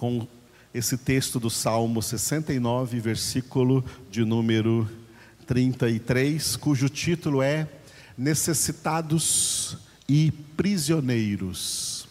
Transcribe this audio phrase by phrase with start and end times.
[0.00, 0.26] com
[0.72, 4.88] esse texto do Salmo 69, versículo de número
[5.46, 7.68] 33, cujo título é
[8.16, 9.76] Necessitados
[10.08, 12.08] e Prisioneiros.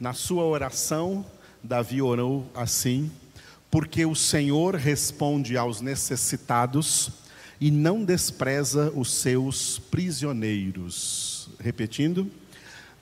[0.00, 1.26] Na sua oração,
[1.62, 3.10] Davi orou assim:
[3.70, 7.10] Porque o Senhor responde aos necessitados
[7.60, 11.50] e não despreza os seus prisioneiros.
[11.60, 12.30] Repetindo,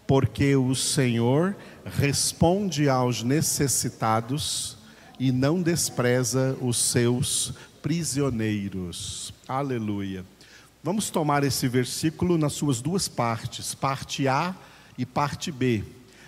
[0.06, 4.76] porque o Senhor responde aos necessitados
[5.18, 9.32] e não despreza os seus prisioneiros.
[9.46, 10.24] Aleluia.
[10.82, 14.54] Vamos tomar esse versículo nas suas duas partes, parte A
[14.98, 15.82] e parte B.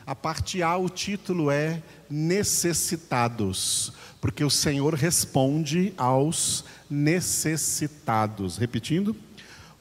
[0.06, 8.56] A parte A, o título é Necessitados, porque o Senhor responde aos necessitados.
[8.56, 9.16] Repetindo,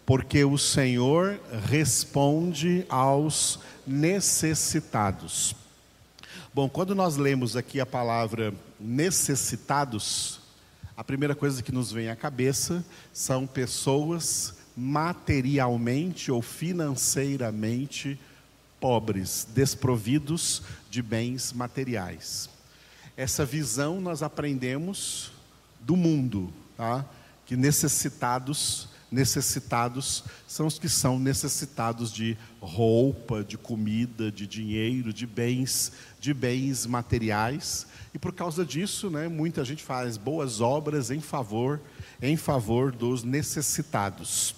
[0.06, 3.75] porque o Senhor responde aos necessitados.
[6.54, 10.40] Bom, quando nós lemos aqui a palavra necessitados,
[10.96, 12.84] a primeira coisa que nos vem à cabeça
[13.14, 18.20] são pessoas materialmente ou financeiramente
[18.80, 22.50] pobres, desprovidos de bens materiais.
[23.18, 25.32] Essa visão nós aprendemos
[25.80, 27.06] do mundo, tá?
[27.46, 35.26] que necessitados, necessitados são os que são necessitados de roupa, de comida, de dinheiro, de
[35.26, 37.88] bens, de bens materiais.
[38.14, 41.80] E por causa disso, né, muita gente faz boas obras em favor,
[42.22, 44.56] em favor dos necessitados,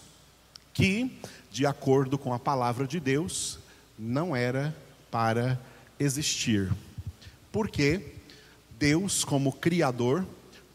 [0.73, 1.11] que,
[1.51, 3.59] de acordo com a palavra de Deus,
[3.97, 4.75] não era
[5.09, 5.59] para
[5.99, 6.71] existir.
[7.51, 8.13] Porque
[8.77, 10.25] Deus, como criador,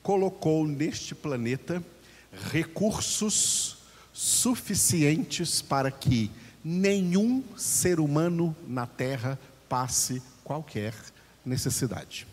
[0.03, 1.83] colocou neste planeta
[2.33, 3.79] recursos
[4.13, 6.31] suficientes para que
[6.65, 9.39] nenhum ser humano na Terra
[9.69, 10.95] passe qualquer
[11.45, 12.27] necessidade.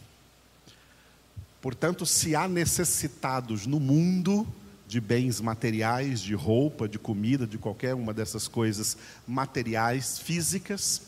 [1.61, 4.47] Portanto, se há necessitados no mundo
[4.87, 11.01] de bens materiais, de roupa, de comida, de qualquer uma dessas coisas materiais, físicas,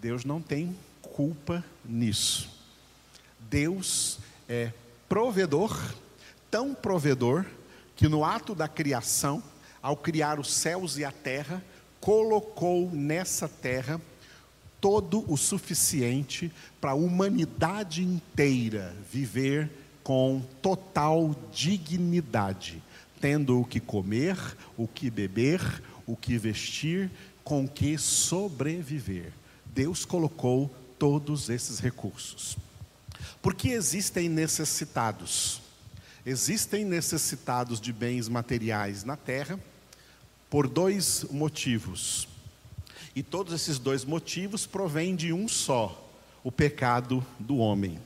[0.00, 2.48] Deus não tem culpa nisso.
[3.50, 4.18] Deus
[4.48, 4.72] é
[5.08, 5.78] provedor,
[6.50, 7.44] tão provedor,
[7.96, 9.42] que no ato da criação,
[9.82, 11.64] ao criar os céus e a terra,
[12.00, 14.00] colocou nessa terra
[14.80, 19.70] todo o suficiente para a humanidade inteira viver
[20.04, 22.80] com total dignidade,
[23.20, 24.36] tendo o que comer,
[24.76, 27.10] o que beber, o que vestir,
[27.42, 29.32] com que sobreviver.
[29.64, 32.56] Deus colocou todos esses recursos.
[33.42, 35.60] Porque existem necessitados.
[36.28, 39.60] Existem necessitados de bens materiais na terra
[40.50, 42.26] por dois motivos.
[43.14, 46.10] E todos esses dois motivos provêm de um só:
[46.42, 48.00] o pecado do homem.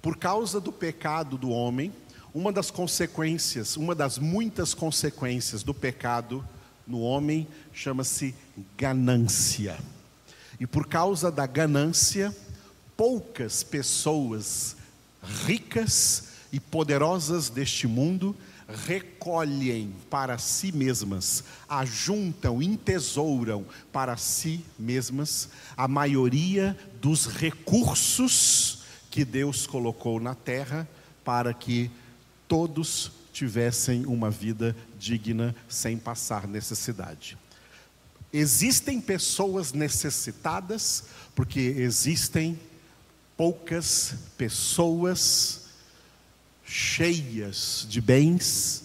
[0.00, 1.92] Por causa do pecado do homem,
[2.32, 6.48] uma das consequências, uma das muitas consequências do pecado
[6.86, 8.36] no homem chama-se
[8.78, 9.80] ganância.
[10.60, 12.32] E por causa da ganância,
[12.96, 14.76] poucas pessoas
[15.44, 18.36] ricas e poderosas deste mundo
[18.68, 29.66] recolhem para si mesmas, ajuntam, entesouram para si mesmas a maioria dos recursos que Deus
[29.66, 30.88] colocou na terra
[31.24, 31.90] para que
[32.46, 37.38] todos tivessem uma vida digna sem passar necessidade.
[38.32, 42.58] Existem pessoas necessitadas porque existem
[43.36, 45.61] poucas pessoas
[46.72, 48.84] cheias de bens,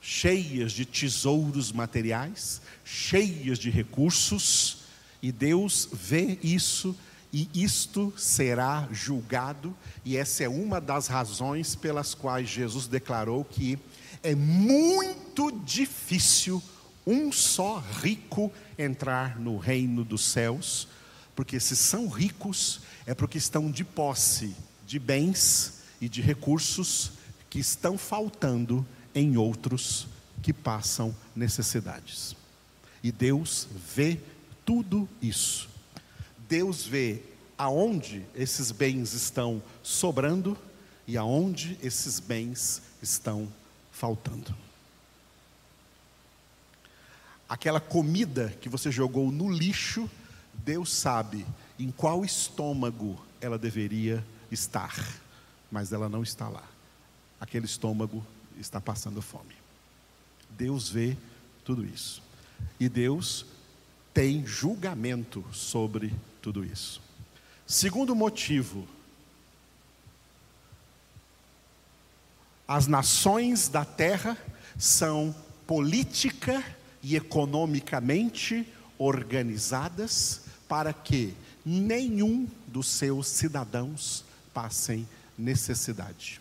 [0.00, 4.78] cheias de tesouros materiais, cheias de recursos,
[5.20, 6.96] e Deus vê isso
[7.30, 13.78] e isto será julgado, e essa é uma das razões pelas quais Jesus declarou que
[14.22, 16.62] é muito difícil
[17.06, 20.88] um só rico entrar no reino dos céus,
[21.34, 27.15] porque se são ricos, é porque estão de posse de bens e de recursos
[27.56, 30.06] que estão faltando em outros
[30.42, 32.36] que passam necessidades.
[33.02, 34.20] E Deus vê
[34.62, 35.66] tudo isso.
[36.46, 37.22] Deus vê
[37.56, 40.54] aonde esses bens estão sobrando
[41.06, 43.50] e aonde esses bens estão
[43.90, 44.54] faltando.
[47.48, 50.10] Aquela comida que você jogou no lixo,
[50.52, 51.46] Deus sabe
[51.78, 54.94] em qual estômago ela deveria estar,
[55.72, 56.75] mas ela não está lá.
[57.46, 58.26] Aquele estômago
[58.58, 59.54] está passando fome.
[60.50, 61.16] Deus vê
[61.64, 62.20] tudo isso.
[62.80, 63.46] E Deus
[64.12, 66.12] tem julgamento sobre
[66.42, 67.00] tudo isso.
[67.64, 68.88] Segundo motivo
[72.68, 74.36] As nações da terra
[74.76, 75.32] são
[75.68, 76.64] política
[77.00, 78.66] e economicamente
[78.98, 81.32] organizadas para que
[81.64, 85.06] nenhum dos seus cidadãos passem
[85.38, 86.40] necessidade.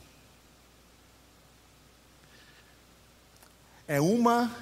[3.87, 4.55] É uma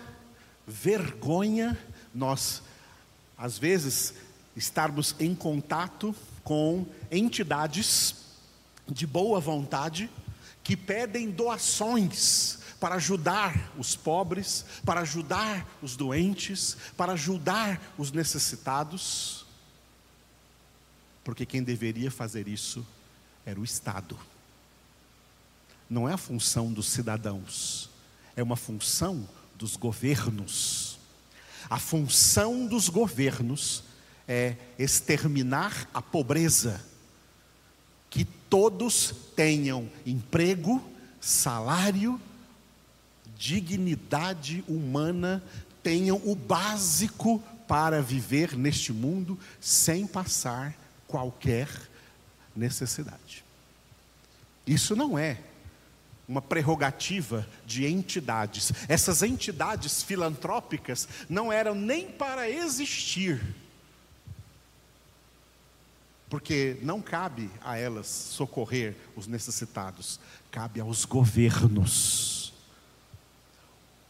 [0.67, 1.77] vergonha
[2.13, 2.61] nós,
[3.37, 4.13] às vezes,
[4.55, 8.15] estarmos em contato com entidades
[8.87, 10.09] de boa vontade
[10.63, 19.45] que pedem doações para ajudar os pobres, para ajudar os doentes, para ajudar os necessitados,
[21.23, 22.85] porque quem deveria fazer isso
[23.45, 24.19] era o Estado.
[25.89, 27.89] Não é a função dos cidadãos,
[28.35, 30.99] é uma função dos governos.
[31.69, 33.83] A função dos governos
[34.27, 36.83] é exterminar a pobreza,
[38.09, 40.83] que todos tenham emprego,
[41.19, 42.19] salário,
[43.37, 45.43] dignidade humana,
[45.81, 50.75] tenham o básico para viver neste mundo sem passar
[51.07, 51.67] qualquer
[52.55, 53.43] necessidade.
[54.65, 55.39] Isso não é
[56.27, 58.71] uma prerrogativa de entidades.
[58.87, 63.41] Essas entidades filantrópicas não eram nem para existir,
[66.29, 72.53] porque não cabe a elas socorrer os necessitados, cabe aos governos.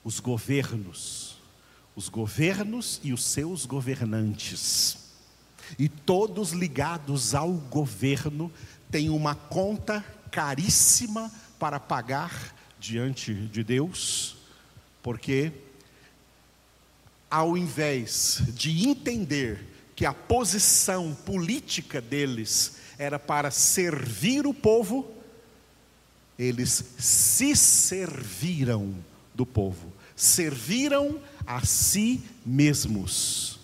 [0.03, 1.37] Os governos,
[1.95, 4.97] os governos e os seus governantes,
[5.79, 8.51] e todos ligados ao governo,
[8.91, 11.31] têm uma conta caríssima
[11.63, 14.35] para pagar diante de Deus,
[15.01, 15.53] porque
[17.31, 19.65] ao invés de entender
[19.95, 25.09] que a posição política deles era para servir o povo,
[26.37, 28.93] eles se serviram
[29.33, 31.17] do povo, serviram
[31.47, 33.57] a si mesmos.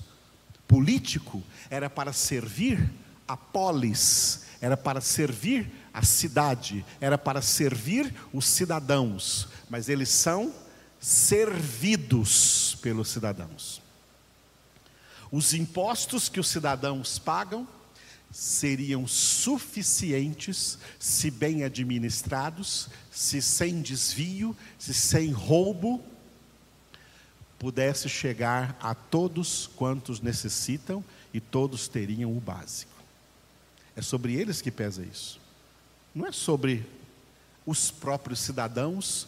[0.66, 2.90] Político era para servir
[3.28, 5.70] a polis, era para servir
[6.00, 10.54] a cidade, era para servir os cidadãos, mas eles são
[10.98, 13.82] servidos pelos cidadãos.
[15.30, 17.68] Os impostos que os cidadãos pagam
[18.32, 26.02] seriam suficientes se bem administrados, se sem desvio, se sem roubo,
[27.58, 31.04] pudesse chegar a todos quantos necessitam
[31.34, 32.94] e todos teriam o básico.
[33.98, 35.49] É sobre eles que pesa isso.
[36.20, 36.86] Não é sobre
[37.66, 39.26] os próprios cidadãos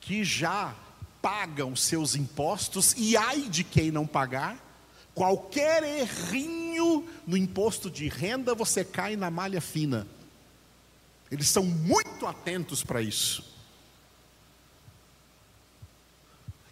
[0.00, 0.74] que já
[1.20, 4.56] pagam seus impostos e ai de quem não pagar.
[5.14, 10.06] Qualquer errinho no imposto de renda você cai na malha fina.
[11.30, 13.44] Eles são muito atentos para isso.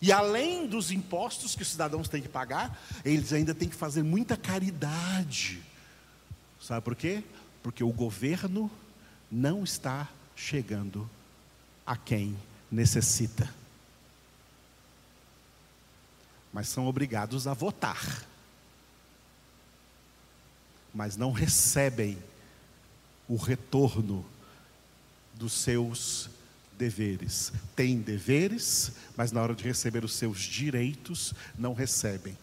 [0.00, 4.02] E além dos impostos que os cidadãos têm que pagar, eles ainda têm que fazer
[4.02, 5.62] muita caridade.
[6.58, 7.22] Sabe por quê?
[7.62, 8.70] Porque o governo
[9.30, 11.08] não está chegando
[11.86, 12.36] a quem
[12.70, 13.52] necessita.
[16.52, 18.24] Mas são obrigados a votar.
[20.94, 22.18] Mas não recebem
[23.28, 24.24] o retorno
[25.34, 26.30] dos seus
[26.78, 27.52] deveres.
[27.76, 32.36] Têm deveres, mas na hora de receber os seus direitos, não recebem.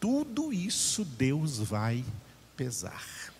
[0.00, 2.04] Tudo isso Deus vai
[2.56, 3.32] pesar.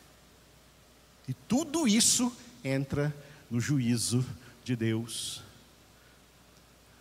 [1.28, 2.32] E tudo isso
[2.64, 3.14] entra
[3.50, 4.24] no juízo
[4.64, 5.42] de Deus,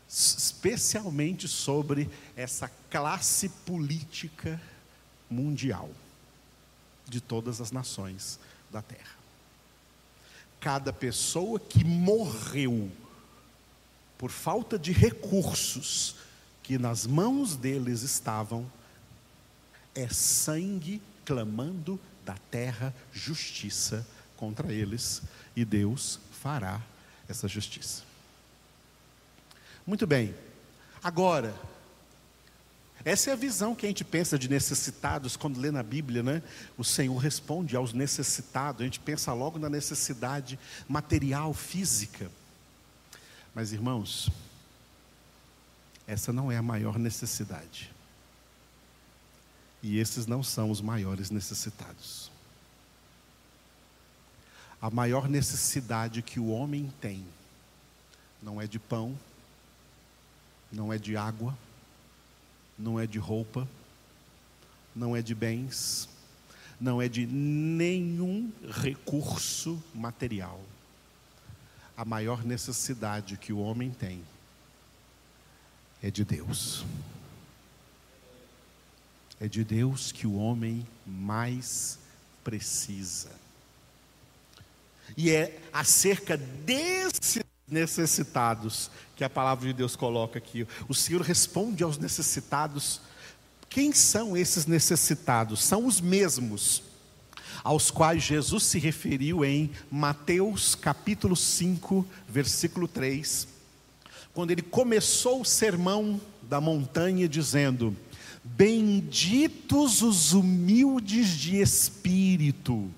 [0.07, 4.61] especialmente sobre essa classe política
[5.29, 5.89] mundial
[7.07, 8.39] de todas as nações
[8.69, 9.15] da terra.
[10.59, 12.91] Cada pessoa que morreu
[14.17, 16.15] por falta de recursos
[16.61, 18.65] que nas mãos deles estavam,
[19.93, 25.21] é sangue clamando da terra justiça contra eles,
[25.55, 26.81] e Deus fará
[27.27, 28.03] essa justiça.
[29.85, 30.33] Muito bem,
[31.03, 31.53] agora,
[33.05, 36.41] essa é a visão que a gente pensa de necessitados quando lê na Bíblia, né?
[36.77, 40.57] O Senhor responde aos necessitados, a gente pensa logo na necessidade
[40.87, 42.31] material, física.
[43.53, 44.31] Mas irmãos,
[46.07, 47.91] essa não é a maior necessidade.
[49.81, 52.31] E esses não são os maiores necessitados.
[54.83, 57.25] A maior necessidade que o homem tem
[58.41, 59.17] não é de pão,
[60.69, 61.57] não é de água,
[62.77, 63.65] não é de roupa,
[64.93, 66.09] não é de bens,
[66.81, 70.59] não é de nenhum recurso material.
[71.95, 74.21] a maior necessidade que o homem tem
[76.01, 76.83] é de Deus.
[79.39, 81.97] É de Deus que o homem mais
[82.43, 83.42] precisa.
[85.15, 90.67] E é acerca desses necessitados que a palavra de Deus coloca aqui.
[90.87, 93.01] O Senhor responde aos necessitados.
[93.69, 95.63] Quem são esses necessitados?
[95.63, 96.83] São os mesmos
[97.63, 103.47] aos quais Jesus se referiu em Mateus capítulo 5, versículo 3,
[104.33, 107.95] quando ele começou o sermão da montanha dizendo:
[108.43, 112.91] Benditos os humildes de espírito,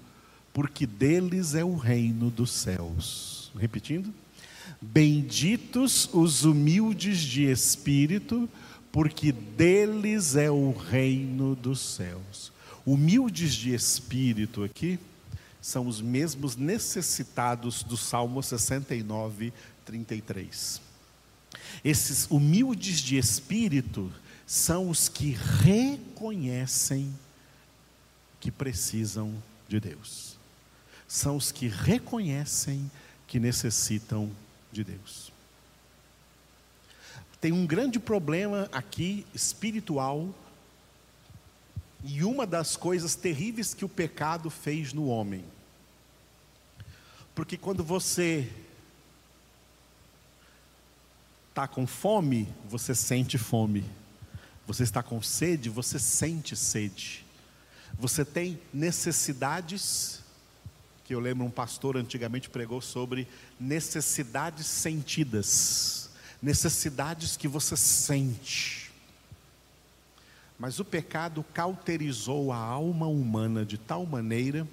[0.55, 3.51] porque deles é o reino dos céus.
[3.59, 4.13] Repetindo.
[4.81, 8.49] Benditos os humildes de espírito,
[8.89, 12.53] porque deles é o reino dos céus.
[12.85, 14.97] Humildes de espírito aqui
[15.61, 19.51] são os mesmos necessitados do Salmo 69,
[19.83, 20.79] 33.
[21.83, 24.09] Esses humildes de espírito
[24.47, 25.31] são os que
[25.65, 27.13] reconhecem
[28.39, 29.33] que precisam
[29.67, 30.34] de Deus.
[31.07, 32.89] São os que reconhecem
[33.27, 34.31] que necessitam
[34.71, 35.31] de Deus.
[37.39, 40.33] Tem um grande problema aqui espiritual,
[42.07, 45.43] e uma das coisas terríveis que o pecado fez no homem.
[47.33, 48.47] Porque quando você
[51.49, 53.83] está com fome, você sente fome.
[54.67, 57.25] Você está com sede, você sente sede.
[57.97, 60.21] Você tem necessidades
[61.05, 63.27] que eu lembro um pastor antigamente pregou sobre
[63.59, 66.09] necessidades sentidas,
[66.41, 68.91] necessidades que você sente.
[70.57, 74.67] Mas o pecado cauterizou a alma humana de tal maneira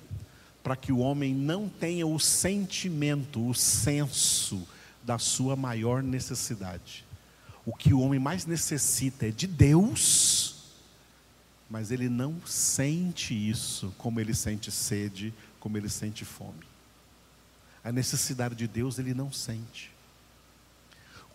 [0.62, 4.66] para que o homem não tenha o sentimento, o senso
[5.02, 7.04] da sua maior necessidade.
[7.66, 10.64] O que o homem mais necessita é de Deus,
[11.68, 16.66] mas ele não sente isso como ele sente sede como ele sente fome.
[17.85, 19.92] A necessidade de Deus ele não sente.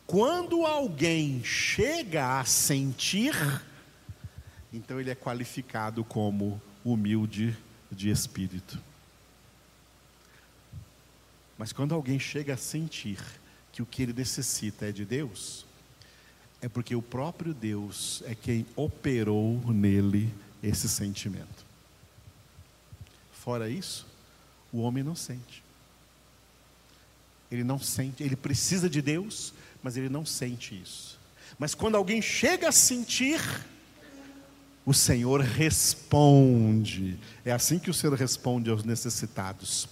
[0.05, 3.34] Quando alguém chega a sentir,
[4.74, 7.57] então ele é qualificado como humilde
[7.89, 8.77] de espírito.
[11.57, 13.24] Mas quando alguém chega a sentir
[13.72, 15.65] que o que ele necessita é de Deus,
[16.62, 21.65] é porque o próprio Deus é quem operou nele esse sentimento.
[23.31, 24.05] Fora isso,
[24.71, 25.63] o homem não sente.
[27.51, 31.17] Ele não sente, ele precisa de Deus, mas ele não sente isso.
[31.57, 33.39] Mas quando alguém chega a sentir,
[34.86, 37.17] o Senhor responde.
[37.43, 39.88] É assim que o Senhor responde aos necessitados.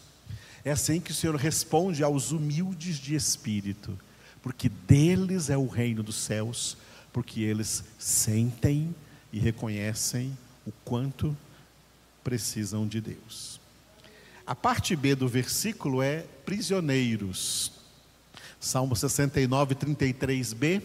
[0.64, 3.98] É assim que o Senhor responde aos humildes de espírito,
[4.42, 6.78] porque deles é o reino dos céus,
[7.14, 8.94] porque eles sentem
[9.32, 11.36] e reconhecem o quanto
[12.24, 13.60] precisam de Deus.
[14.48, 17.72] A parte B do versículo é prisioneiros.
[18.60, 20.84] Salmo 69, 33b.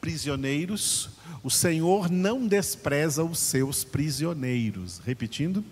[0.00, 1.10] Prisioneiros,
[1.42, 5.00] o Senhor não despreza os seus prisioneiros.
[5.04, 5.64] Repetindo,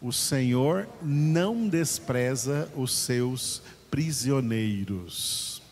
[0.00, 5.62] o Senhor não despreza os seus prisioneiros.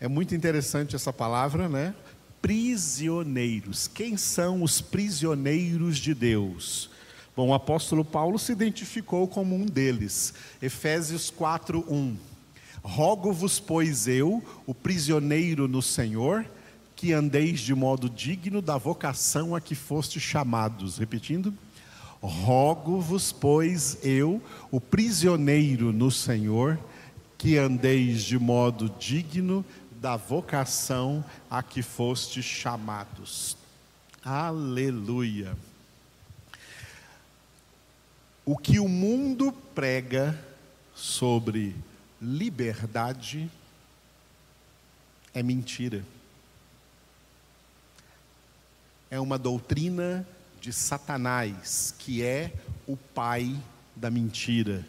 [0.00, 1.94] É muito interessante essa palavra, né?
[2.40, 3.86] Prisioneiros.
[3.88, 6.90] Quem são os prisioneiros de Deus?
[7.36, 10.34] Bom, o apóstolo Paulo se identificou como um deles.
[10.60, 12.16] Efésios 4:1.
[12.82, 16.46] Rogo-vos, pois eu, o prisioneiro no Senhor,
[16.96, 20.98] que andeis de modo digno da vocação a que foste chamados.
[20.98, 21.54] Repetindo.
[22.20, 26.78] Rogo-vos, pois eu, o prisioneiro no Senhor,
[27.38, 33.56] que andeis de modo digno da vocação a que foste chamados.
[34.22, 35.56] Aleluia.
[38.44, 40.38] O que o mundo prega
[40.94, 41.76] sobre
[42.20, 43.50] liberdade
[45.32, 46.04] é mentira.
[49.10, 50.26] É uma doutrina
[50.60, 52.52] de Satanás, que é
[52.86, 53.56] o pai
[53.96, 54.86] da mentira.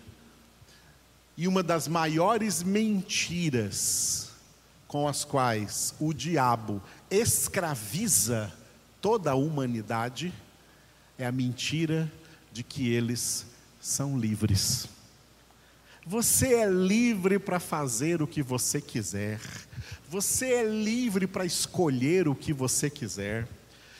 [1.37, 4.31] E uma das maiores mentiras
[4.87, 8.51] com as quais o diabo escraviza
[9.01, 10.33] toda a humanidade
[11.17, 12.11] é a mentira
[12.51, 13.45] de que eles
[13.79, 14.87] são livres.
[16.05, 19.39] Você é livre para fazer o que você quiser.
[20.09, 23.47] Você é livre para escolher o que você quiser.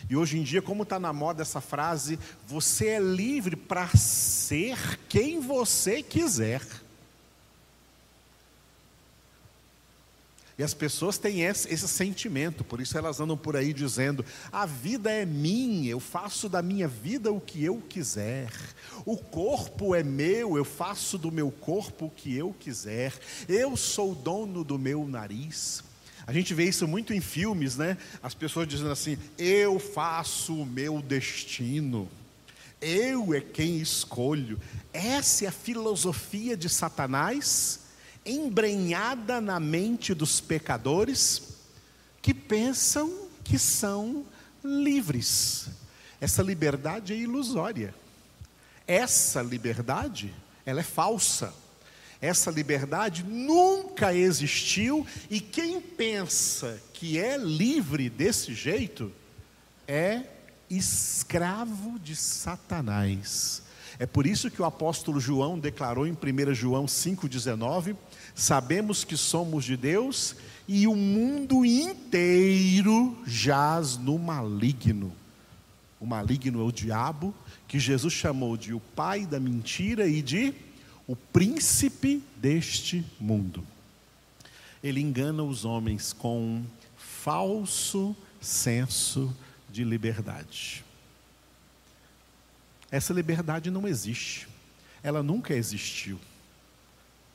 [0.10, 4.77] E hoje em dia, como está na moda essa frase, você é livre para ser
[5.08, 6.62] quem você quiser.
[10.58, 14.65] E as pessoas têm esse, esse, sentimento, por isso elas andam por aí dizendo: a
[14.65, 18.51] vida é minha, eu faço da minha vida o que eu quiser.
[19.05, 23.13] O corpo é meu, eu faço do meu corpo o que eu quiser.
[23.48, 25.84] Eu sou dono do meu nariz.
[26.27, 27.98] A gente vê isso muito em filmes, né?
[28.22, 32.08] As pessoas dizendo assim: eu faço o meu destino.
[32.79, 34.60] Eu é quem escolho.
[34.91, 37.80] Essa é a filosofia de Satanás
[38.25, 41.57] embrenhada na mente dos pecadores
[42.21, 44.25] que pensam que são
[44.63, 45.69] livres.
[46.19, 47.93] Essa liberdade é ilusória.
[48.87, 50.33] Essa liberdade,
[50.65, 51.53] ela é falsa.
[52.21, 59.11] Essa liberdade nunca existiu e quem pensa que é livre desse jeito
[59.87, 60.21] é
[60.69, 63.63] escravo de Satanás.
[63.97, 67.95] É por isso que o apóstolo João declarou em 1 João 5,19:
[68.35, 70.35] Sabemos que somos de Deus
[70.67, 75.13] e o mundo inteiro jaz no maligno.
[76.00, 77.35] O maligno é o diabo,
[77.67, 80.53] que Jesus chamou de o pai da mentira e de
[81.07, 83.63] o príncipe deste mundo.
[84.83, 86.65] Ele engana os homens com um
[86.97, 89.35] falso senso
[89.69, 90.83] de liberdade.
[92.89, 94.47] Essa liberdade não existe,
[95.03, 96.19] ela nunca existiu.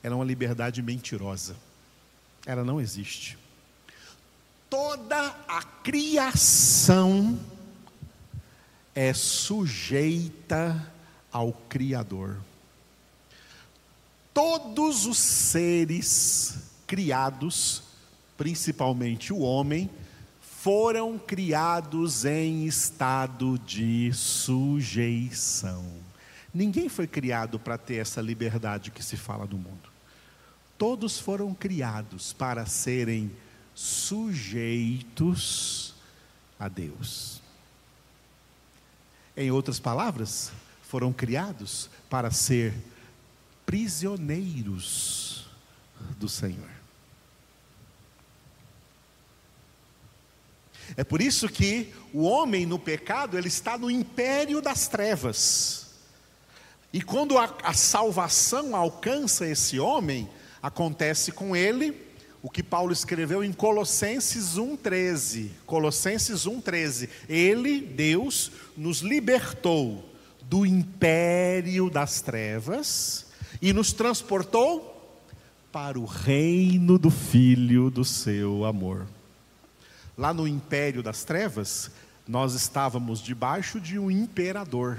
[0.07, 1.53] Ela é uma liberdade mentirosa.
[2.45, 3.37] Ela não existe.
[4.69, 7.37] Toda a criação
[8.95, 10.93] é sujeita
[11.29, 12.37] ao Criador.
[14.33, 17.83] Todos os seres criados,
[18.37, 19.89] principalmente o homem,
[20.39, 25.85] foram criados em estado de sujeição.
[26.53, 29.96] Ninguém foi criado para ter essa liberdade que se fala no mundo.
[30.77, 33.31] Todos foram criados para serem
[33.73, 35.15] sujeitos
[36.59, 37.41] a Deus.
[39.35, 40.51] Em outras palavras,
[40.83, 42.73] foram criados para ser
[43.65, 45.47] prisioneiros
[46.17, 46.69] do Senhor.
[50.95, 55.87] É por isso que o homem no pecado, ele está no império das trevas.
[56.93, 60.29] E quando a, a salvação alcança esse homem,
[60.61, 62.07] acontece com ele
[62.41, 65.51] o que Paulo escreveu em Colossenses 1:13.
[65.65, 67.09] Colossenses 1:13.
[67.27, 70.07] Ele, Deus, nos libertou
[70.41, 73.25] do império das trevas
[73.61, 74.93] e nos transportou
[75.71, 79.07] para o reino do filho do seu amor.
[80.17, 81.91] Lá no império das trevas,
[82.27, 84.97] nós estávamos debaixo de um imperador,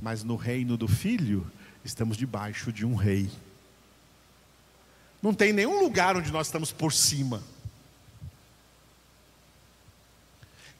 [0.00, 1.46] mas no reino do filho,
[1.84, 3.28] estamos debaixo de um rei.
[5.24, 7.42] Não tem nenhum lugar onde nós estamos por cima.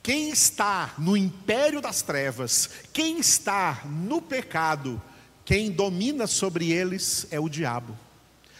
[0.03, 5.01] Quem está no império das trevas, quem está no pecado,
[5.47, 7.99] quem domina sobre eles é o diabo.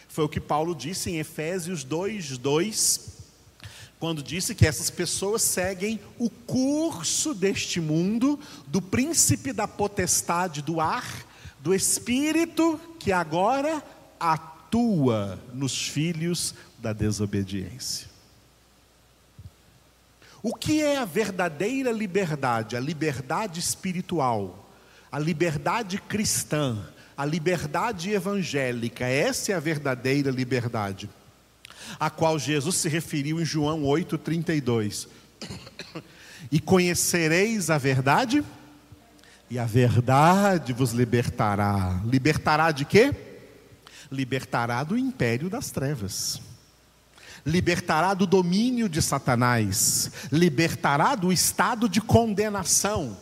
[0.07, 3.09] Foi o que Paulo disse em Efésios 2, 2,
[3.99, 10.81] quando disse que essas pessoas seguem o curso deste mundo, do príncipe da potestade do
[10.81, 11.27] ar,
[11.59, 13.83] do espírito que agora
[14.19, 18.07] atua atua nos filhos da desobediência.
[20.43, 22.75] O que é a verdadeira liberdade?
[22.75, 24.69] A liberdade espiritual,
[25.09, 26.77] a liberdade cristã,
[27.15, 29.05] a liberdade evangélica.
[29.05, 31.09] Essa é a verdadeira liberdade,
[31.97, 35.07] a qual Jesus se referiu em João 8,32.
[36.51, 38.43] E conhecereis a verdade,
[39.49, 42.01] e a verdade vos libertará.
[42.05, 43.24] Libertará de quê?
[44.11, 46.41] Libertará do império das trevas,
[47.45, 53.17] libertará do domínio de Satanás, libertará do estado de condenação,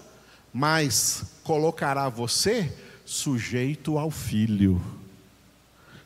[0.54, 2.72] mas colocará você
[3.06, 4.82] sujeito ao Filho,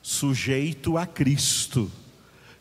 [0.02, 1.92] sujeito a Cristo.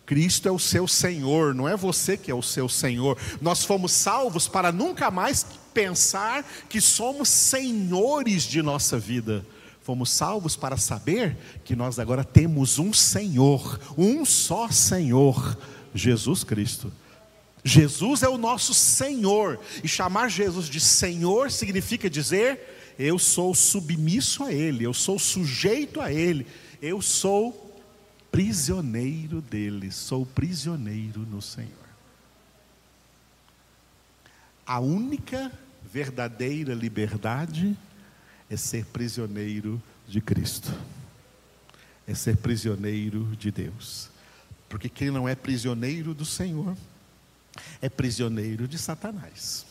[0.05, 3.19] Cristo é o seu Senhor, não é você que é o seu Senhor.
[3.41, 9.45] Nós fomos salvos para nunca mais pensar que somos senhores de nossa vida
[9.87, 15.57] Fomos salvos para saber que nós agora temos um Senhor, um só Senhor,
[15.95, 16.93] Jesus Cristo.
[17.63, 24.43] Jesus é o nosso Senhor, e chamar Jesus de Senhor significa dizer: eu sou submisso
[24.43, 26.49] a Ele, eu sou sujeito a Ele,
[26.83, 27.73] eu sou
[28.33, 31.71] prisioneiro dele, sou prisioneiro no Senhor.
[34.67, 35.53] A única
[35.93, 37.79] verdadeira liberdade
[38.51, 40.73] é ser prisioneiro de Cristo,
[42.07, 44.09] é ser prisioneiro de Deus.
[44.69, 46.77] Porque quem não é prisioneiro do Senhor
[47.81, 49.65] é prisioneiro de Satanás.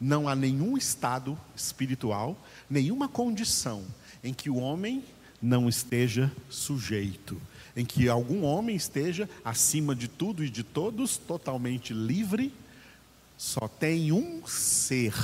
[0.00, 2.36] Não há nenhum estado espiritual,
[2.68, 3.84] nenhuma condição
[4.22, 5.02] em que o homem
[5.40, 7.40] não esteja sujeito,
[7.76, 12.52] em que algum homem esteja acima de tudo e de todos, totalmente livre.
[13.38, 15.14] Só tem um ser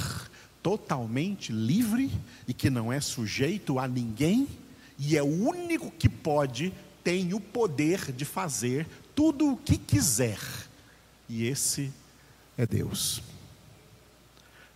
[0.62, 2.10] totalmente livre
[2.46, 4.46] e que não é sujeito a ninguém,
[4.98, 6.72] e é o único que pode,
[7.02, 10.38] tem o poder de fazer tudo o que quiser.
[11.28, 11.92] E esse
[12.56, 13.20] é Deus.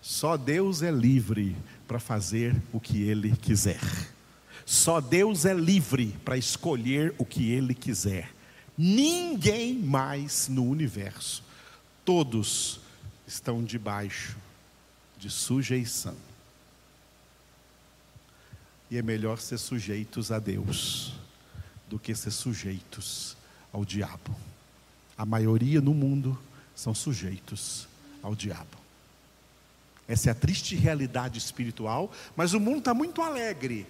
[0.02, 3.80] Só Deus é livre para fazer o que Ele quiser.
[4.64, 8.30] Só Deus é livre para escolher o que Ele quiser.
[8.76, 11.44] Ninguém mais no universo.
[12.04, 12.80] Todos
[13.26, 14.36] estão debaixo
[15.18, 16.16] de sujeição.
[18.90, 21.12] E é melhor ser sujeitos a Deus
[21.88, 23.36] do que ser sujeitos
[23.72, 24.34] ao diabo.
[25.16, 26.38] A maioria no mundo
[26.74, 27.88] são sujeitos
[28.22, 28.76] ao diabo.
[30.06, 33.86] Essa é a triste realidade espiritual, mas o mundo está muito alegre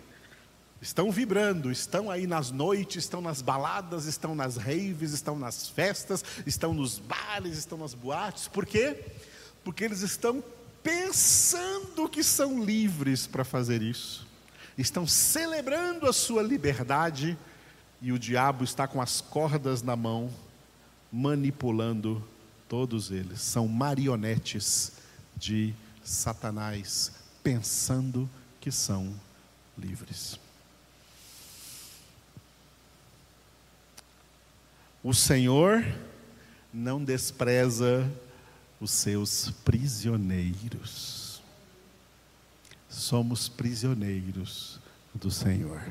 [0.80, 6.22] Estão vibrando, estão aí nas noites, estão nas baladas, estão nas raves, estão nas festas,
[6.46, 8.46] estão nos bares, estão nas boates.
[8.46, 9.02] Por quê?
[9.64, 10.44] Porque eles estão
[10.86, 14.24] pensando que são livres para fazer isso.
[14.78, 17.36] Estão celebrando a sua liberdade
[18.00, 20.30] e o diabo está com as cordas na mão,
[21.12, 22.22] manipulando
[22.68, 23.40] todos eles.
[23.40, 24.92] São marionetes
[25.36, 27.10] de Satanás,
[27.42, 29.12] pensando que são
[29.76, 30.38] livres.
[35.02, 35.84] O Senhor
[36.72, 38.08] não despreza
[38.86, 41.42] os seus prisioneiros.
[42.88, 44.78] Somos prisioneiros
[45.12, 45.82] do Senhor.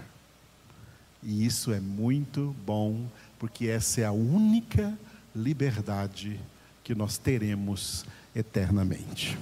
[1.21, 3.05] E isso é muito bom,
[3.37, 4.97] porque essa é a única
[5.35, 6.39] liberdade
[6.85, 9.37] que nós teremos eternamente.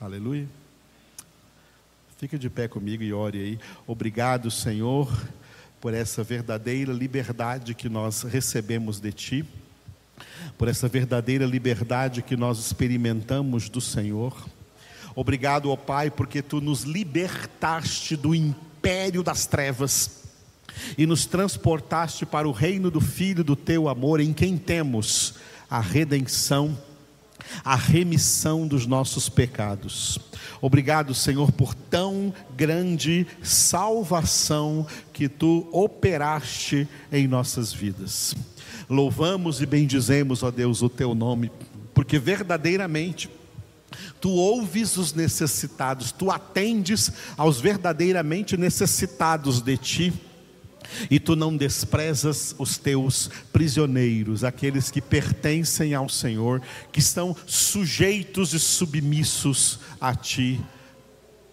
[0.00, 0.48] Aleluia.
[2.16, 3.60] Fica de pé comigo e ore aí.
[3.86, 5.10] Obrigado, Senhor
[5.80, 9.48] por essa verdadeira liberdade que nós recebemos de Ti,
[10.56, 14.34] por essa verdadeira liberdade que nós experimentamos do Senhor.
[15.14, 20.20] Obrigado, ó Pai, porque Tu nos libertaste do império das trevas
[20.96, 25.34] e nos transportaste para o reino do Filho do Teu amor, em quem temos
[25.68, 26.76] a redenção
[27.64, 30.18] a remissão dos nossos pecados.
[30.60, 38.34] Obrigado, Senhor, por tão grande salvação que tu operaste em nossas vidas.
[38.88, 41.50] Louvamos e bendizemos, ó Deus, o teu nome,
[41.94, 43.30] porque verdadeiramente
[44.20, 50.12] Tu ouves os necessitados, tu atendes aos verdadeiramente necessitados de ti
[51.10, 58.54] e tu não desprezas os teus prisioneiros, aqueles que pertencem ao Senhor, que estão sujeitos
[58.54, 60.60] e submissos a ti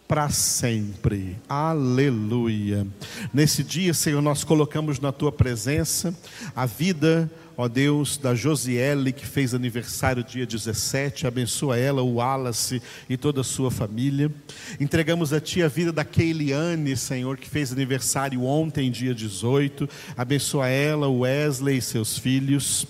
[0.07, 1.35] para sempre.
[1.49, 2.87] Aleluia.
[3.33, 6.15] Nesse dia, Senhor, nós colocamos na tua presença
[6.55, 12.79] a vida ó Deus, da Josiele, que fez aniversário dia 17, abençoa ela, o Wallace
[13.09, 14.31] e toda a sua família.
[14.79, 20.67] Entregamos a Ti a vida da Keiliane, Senhor, que fez aniversário ontem, dia 18, abençoa
[20.67, 22.85] ela, o Wesley e seus filhos.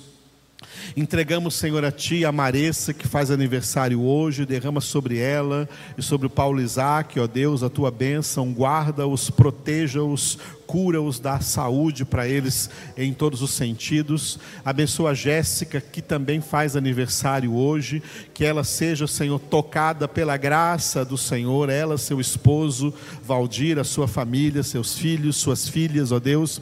[0.95, 6.27] Entregamos, Senhor, a Ti a Maressa, que faz aniversário hoje, derrama sobre ela e sobre
[6.27, 10.37] o Paulo Isaac, ó Deus, a Tua bênção, guarda-os, proteja-os,
[10.67, 14.37] cura-os, dá saúde para eles em todos os sentidos.
[14.65, 21.05] Abençoa a Jéssica, que também faz aniversário hoje, que ela seja, Senhor, tocada pela graça
[21.05, 26.61] do Senhor, ela, seu esposo, Valdir, a sua família, seus filhos, suas filhas, ó Deus,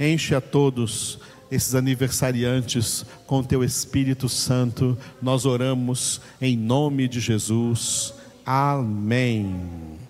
[0.00, 1.20] enche a todos
[1.52, 4.96] esses aniversariantes com teu Espírito Santo.
[5.20, 8.14] Nós oramos em nome de Jesus.
[8.44, 10.01] Amém.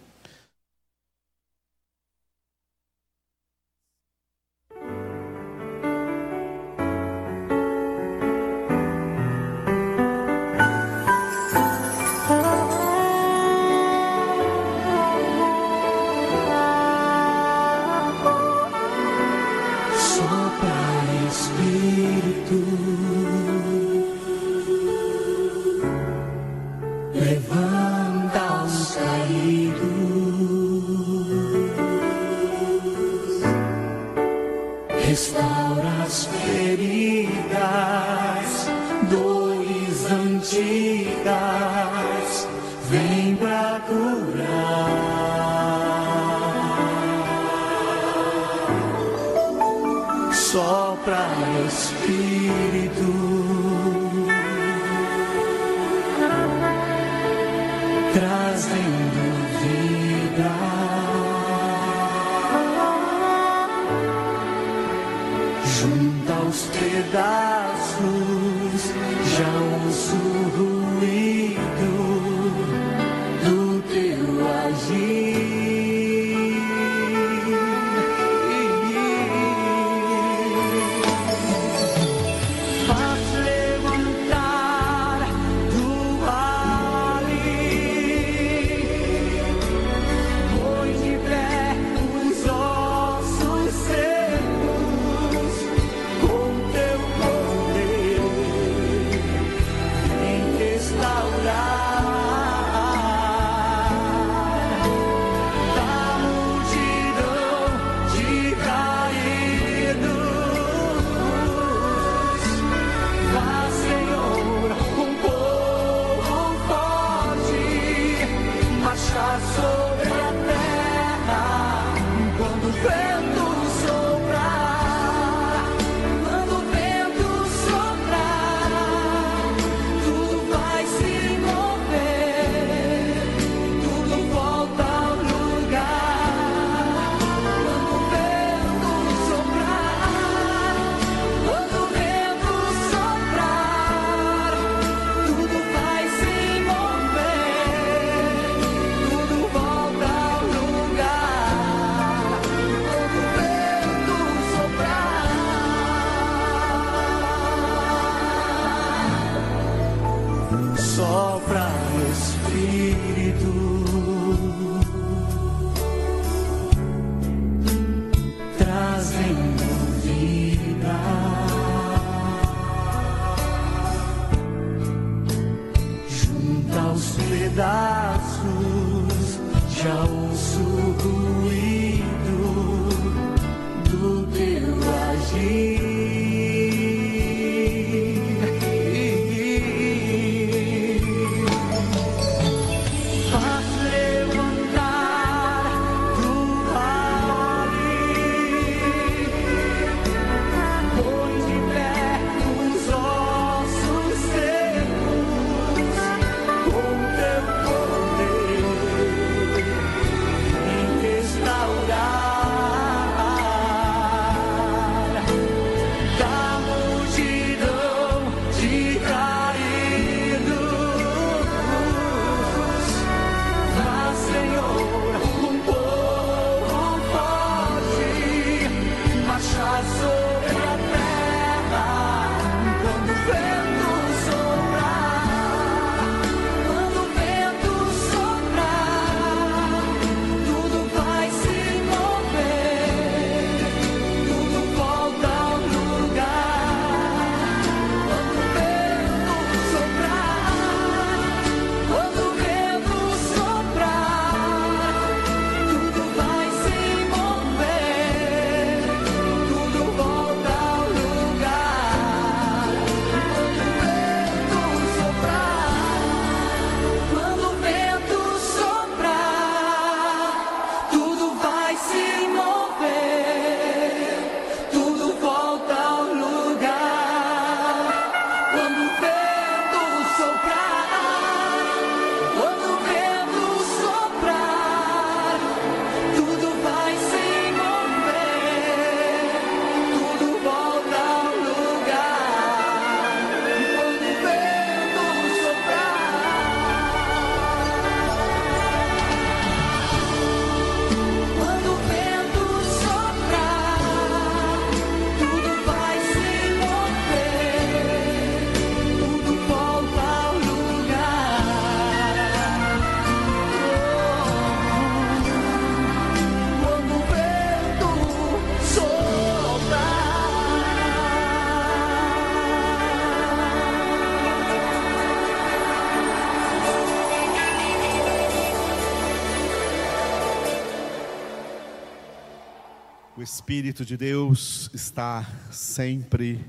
[333.42, 336.40] Espírito de Deus está sempre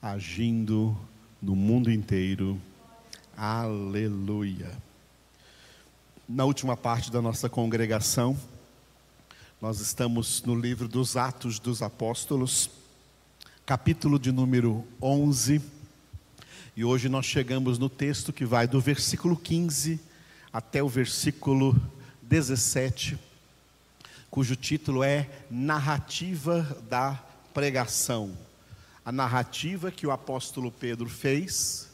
[0.00, 0.96] agindo
[1.42, 2.56] no mundo inteiro.
[3.36, 4.70] Aleluia.
[6.28, 8.38] Na última parte da nossa congregação,
[9.60, 12.70] nós estamos no livro dos Atos dos Apóstolos,
[13.66, 15.60] capítulo de número 11.
[16.76, 19.98] E hoje nós chegamos no texto que vai do versículo 15
[20.52, 21.74] até o versículo
[22.22, 23.25] 17
[24.36, 27.18] cujo título é Narrativa da
[27.54, 28.36] Pregação.
[29.02, 31.88] A narrativa que o apóstolo Pedro fez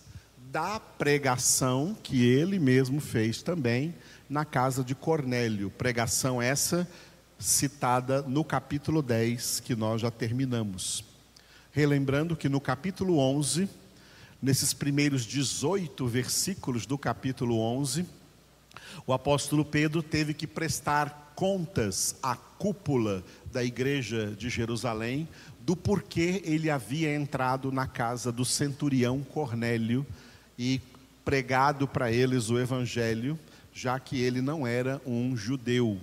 [0.50, 3.94] da pregação que ele mesmo fez também
[4.28, 5.70] na casa de Cornélio.
[5.70, 6.84] Pregação essa
[7.38, 11.04] citada no capítulo 10, que nós já terminamos.
[11.70, 13.68] Relembrando que no capítulo 11,
[14.42, 18.04] nesses primeiros 18 versículos do capítulo 11,
[19.06, 25.28] o apóstolo Pedro teve que prestar contas à cúpula da igreja de Jerusalém
[25.64, 30.04] do porquê ele havia entrado na casa do centurião Cornélio
[30.58, 30.80] e
[31.24, 33.38] pregado para eles o evangelho,
[33.72, 35.98] já que ele não era um judeu,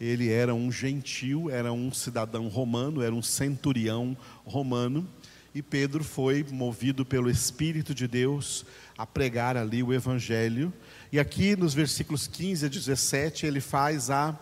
[0.00, 5.06] ele era um gentil, era um cidadão romano, era um centurião romano,
[5.52, 8.64] e Pedro foi movido pelo Espírito de Deus
[8.96, 10.72] a pregar ali o Evangelho.
[11.10, 14.38] E aqui nos versículos 15 a 17 ele faz a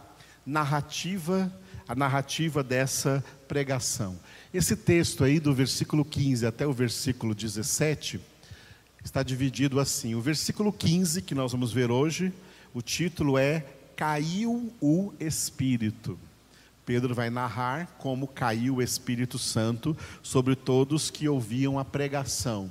[0.48, 1.52] narrativa,
[1.86, 4.18] a narrativa dessa pregação.
[4.52, 8.18] Esse texto aí do versículo 15 até o versículo 17
[9.04, 10.14] está dividido assim.
[10.14, 12.32] O versículo 15 que nós vamos ver hoje,
[12.72, 16.18] o título é Caiu o Espírito.
[16.86, 22.70] Pedro vai narrar como caiu o Espírito Santo sobre todos que ouviam a pregação.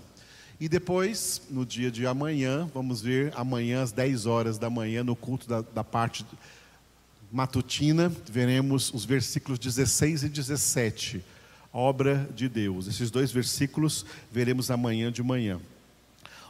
[0.60, 5.16] E depois, no dia de amanhã, vamos ver amanhã às 10 horas da manhã, no
[5.16, 6.26] culto da, da parte
[7.32, 11.24] matutina, veremos os versículos 16 e 17,
[11.74, 12.88] obra de Deus.
[12.88, 15.60] Esses dois versículos veremos amanhã de manhã.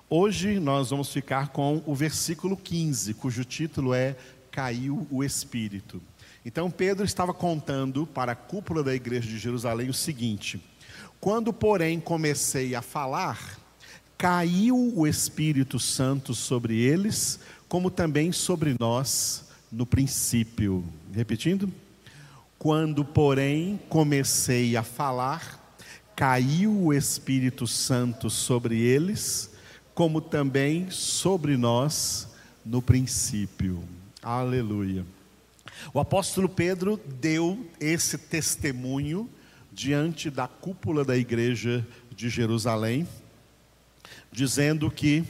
[0.10, 4.16] Hoje nós vamos ficar com o versículo 15, cujo título é
[4.52, 6.02] Caiu o Espírito.
[6.46, 10.62] Então Pedro estava contando para a cúpula da igreja de Jerusalém o seguinte:
[11.20, 13.60] Quando, porém, comecei a falar,
[14.18, 20.84] caiu o Espírito Santo sobre eles, como também sobre nós no princípio.
[21.14, 21.72] Repetindo?
[22.58, 25.76] Quando, porém, comecei a falar,
[26.16, 29.52] caiu o Espírito Santo sobre eles,
[29.94, 32.28] como também sobre nós
[32.66, 33.84] no princípio.
[34.22, 35.06] Aleluia.
[35.94, 39.30] O apóstolo Pedro deu esse testemunho
[39.72, 43.08] diante da cúpula da igreja de Jerusalém,
[44.32, 45.24] dizendo que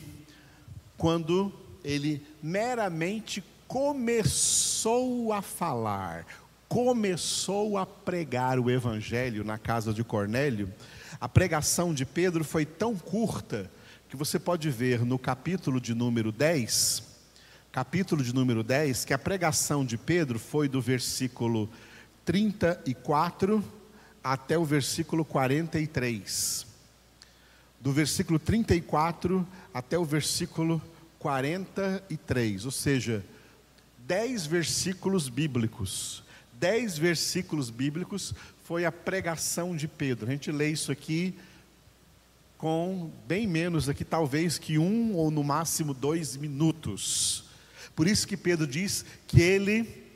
[0.98, 1.52] quando
[1.84, 6.26] ele meramente começou a falar,
[6.70, 10.74] começou a pregar o evangelho na casa de Cornélio,
[11.20, 13.70] a pregação de Pedro foi tão curta
[14.10, 17.04] que você pode ver no capítulo de número 10,
[17.72, 21.70] capítulo de número 10, que a pregação de Pedro foi do versículo
[22.24, 23.64] 34
[24.24, 26.66] até o versículo 43.
[27.82, 30.82] Do versículo 34 até o versículo
[31.20, 33.24] 43, ou seja,
[34.08, 36.24] 10 versículos bíblicos.
[36.54, 40.28] 10 versículos bíblicos foi a pregação de Pedro.
[40.28, 41.36] A gente lê isso aqui
[42.58, 47.44] com bem menos aqui, talvez que um ou no máximo dois minutos.
[47.96, 50.08] Por isso que Pedro diz que ele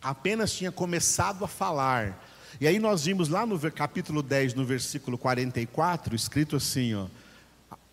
[0.00, 2.24] apenas tinha começado a falar.
[2.60, 7.06] E aí nós vimos lá no capítulo 10, no versículo 44, escrito assim, ó.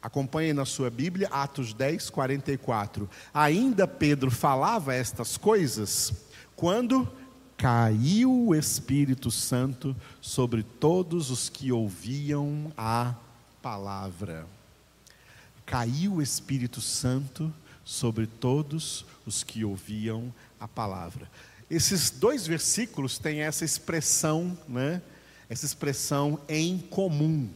[0.07, 3.09] Acompanhe na sua Bíblia, Atos 10, 44.
[3.33, 6.13] Ainda Pedro falava estas coisas
[6.55, 7.05] quando
[7.57, 13.15] caiu o Espírito Santo sobre todos os que ouviam a
[13.61, 14.47] palavra.
[15.65, 21.29] Caiu o Espírito Santo sobre todos os que ouviam a palavra.
[21.69, 25.01] Esses dois versículos têm essa expressão, né?
[25.49, 27.49] Essa expressão em comum.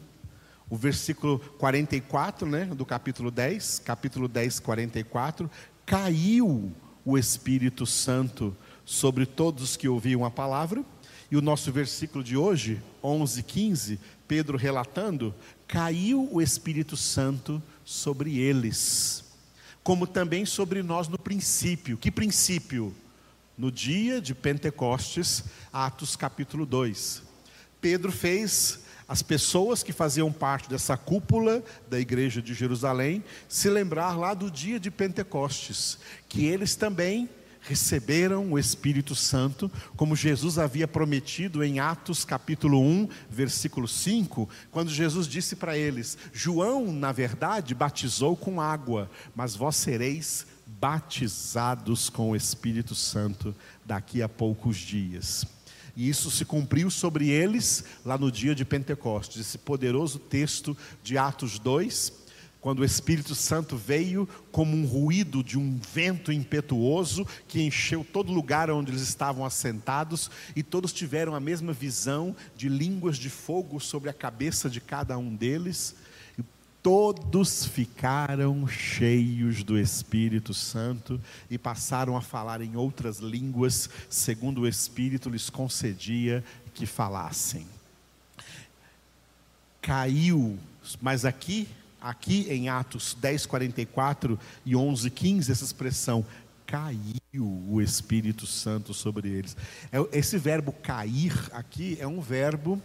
[0.72, 5.52] O versículo 44, né, do capítulo 10, capítulo 10, 44,
[5.86, 6.72] caiu
[7.04, 8.56] o Espírito Santo
[8.86, 10.82] sobre todos os que ouviam a palavra.
[11.30, 14.00] E o nosso versículo de hoje, 11, 15,
[14.30, 15.36] Pedro relatando,
[15.67, 19.26] caiu o Espírito Santo sobre eles,
[19.84, 21.98] como também sobre nós no princípio.
[21.98, 22.96] Que princípio?
[23.58, 25.44] No dia de Pentecostes,
[25.74, 27.24] Atos capítulo 2.
[27.82, 28.81] Pedro fez
[29.12, 34.50] as pessoas que faziam parte dessa cúpula da igreja de Jerusalém se lembrar lá do
[34.50, 35.98] dia de Pentecostes,
[36.30, 43.10] que eles também receberam o Espírito Santo, como Jesus havia prometido em Atos capítulo 1,
[43.30, 49.76] versículo 5, quando Jesus disse para eles: João, na verdade, batizou com água, mas vós
[49.76, 53.54] sereis batizados com o Espírito Santo
[53.86, 55.46] daqui a poucos dias.
[55.96, 61.17] E isso se cumpriu sobre eles lá no dia de Pentecostes, esse poderoso texto de
[61.17, 62.21] Atos 2,
[62.62, 68.31] quando o Espírito Santo veio como um ruído de um vento impetuoso que encheu todo
[68.31, 73.79] lugar onde eles estavam assentados e todos tiveram a mesma visão de línguas de fogo
[73.79, 75.96] sobre a cabeça de cada um deles.
[76.84, 84.67] Todos ficaram cheios do Espírito Santo e passaram a falar em outras línguas, segundo o
[84.67, 87.67] Espírito lhes concedia que falassem.
[89.82, 90.58] Caiu,
[91.02, 91.67] mas aqui
[92.02, 96.25] aqui em Atos 10, 44 e 11, 15, essa expressão,
[96.65, 97.13] caiu
[97.69, 99.56] o Espírito Santo sobre eles.
[99.92, 102.82] É, esse verbo cair aqui é um verbo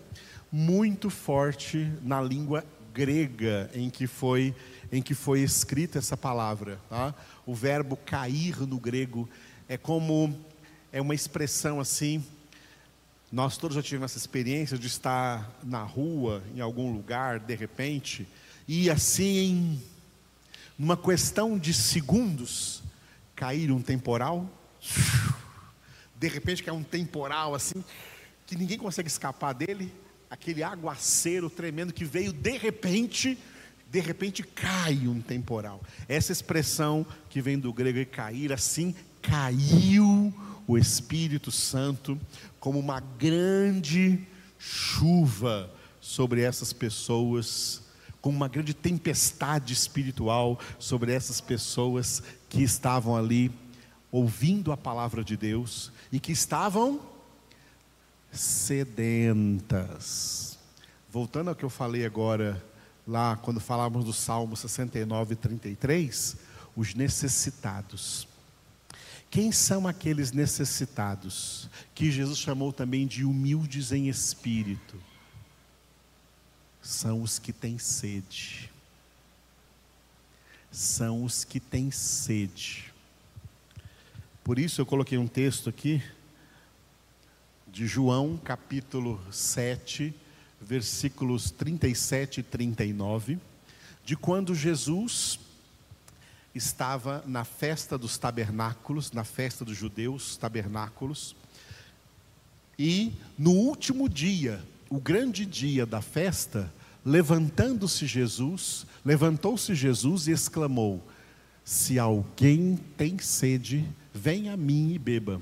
[0.53, 2.65] muito forte na língua
[2.97, 4.55] grega em que foi,
[4.91, 6.81] em que foi escrita essa palavra.
[6.89, 7.15] Tá?
[7.45, 9.29] O verbo cair no grego
[9.69, 10.35] é como,
[10.91, 12.25] é uma expressão assim,
[13.31, 18.27] nós todos já tivemos essa experiência de estar na rua, em algum lugar, de repente,
[18.67, 19.79] e assim,
[20.79, 22.83] numa questão de segundos,
[23.35, 24.49] cair um temporal.
[26.19, 27.85] De repente que é um temporal assim,
[28.47, 29.93] que ninguém consegue escapar dele,
[30.31, 33.39] aquele aguaceiro tremendo que veio de repente,
[33.91, 35.81] de repente cai um temporal.
[36.09, 40.33] Essa expressão que vem do grego é cair, assim, caiu
[40.67, 42.21] o Espírito Santo
[42.59, 44.21] como uma grande
[44.59, 45.71] chuva
[46.01, 47.83] sobre essas pessoas
[48.21, 53.53] com uma grande tempestade espiritual sobre essas pessoas que estavam ali
[54.11, 57.01] ouvindo a palavra de Deus e que estavam
[58.37, 58.99] sedentas.
[61.11, 62.63] Voltando ao que eu falei agora,
[63.07, 66.37] lá quando falávamos do Salmo 69, 33,
[66.77, 68.29] os necessitados.
[69.31, 74.97] Quem são aqueles necessitados que Jesus chamou também de humildes em espírito?
[76.87, 78.71] são os que têm sede.
[80.71, 82.93] São os que têm sede.
[84.45, 86.03] Por isso eu coloquei um texto aqui
[87.77, 90.15] de João, capítulo 7,
[90.59, 93.39] versículos 37 e 39,
[94.03, 95.39] de quando Jesus
[96.55, 101.37] estava na festa dos tabernáculos, na festa dos judeus, tabernáculos,
[102.79, 106.73] e no último dia, o grande dia da festa,
[107.05, 111.07] Levantando-se Jesus, levantou-se Jesus e exclamou:
[111.63, 115.41] Se alguém tem sede, venha a mim e beba.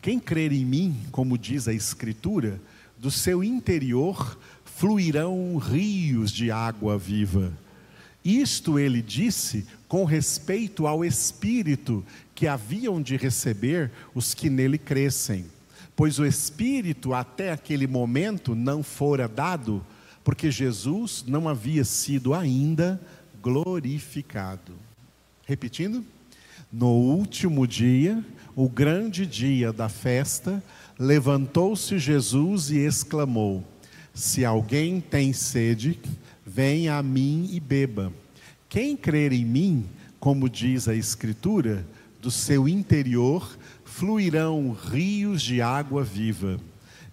[0.00, 2.60] Quem crer em mim, como diz a Escritura,
[2.96, 7.52] do seu interior fluirão rios de água viva.
[8.24, 15.46] Isto ele disse com respeito ao Espírito que haviam de receber os que nele crescem,
[15.96, 19.84] pois o Espírito até aquele momento não fora dado
[20.28, 23.00] porque Jesus não havia sido ainda
[23.42, 24.74] glorificado.
[25.46, 26.04] Repetindo,
[26.70, 28.22] no último dia,
[28.58, 30.60] o grande dia da festa,
[30.98, 33.64] levantou-se Jesus e exclamou:
[34.12, 35.96] Se alguém tem sede,
[36.44, 38.12] venha a mim e beba.
[38.68, 39.86] Quem crer em mim,
[40.18, 41.86] como diz a Escritura,
[42.20, 46.58] do seu interior fluirão rios de água viva.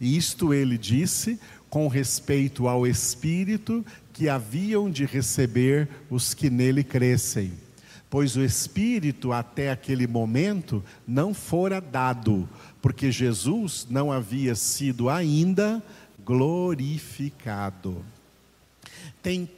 [0.01, 1.39] Isto ele disse
[1.69, 7.53] com respeito ao Espírito que haviam de receber os que nele crescem.
[8.16, 12.47] Pois o Espírito até aquele momento não fora dado,
[12.82, 15.84] porque Jesus não havia sido ainda
[16.24, 18.05] glorificado.
[19.22, 19.49] Tem